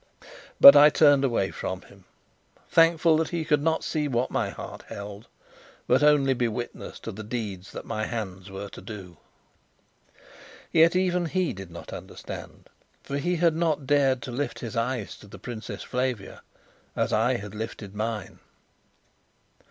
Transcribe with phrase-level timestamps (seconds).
[0.59, 2.05] But I turned away from him,
[2.71, 5.27] thankful that he could not see what my heart held,
[5.85, 9.17] but only be witness to the deeds that my hands were to do.
[10.71, 12.67] Yet even he did not understand,
[13.03, 16.41] for he had not dared to lift his eyes to the Princess Flavia,
[16.95, 18.39] as I had lifted mine.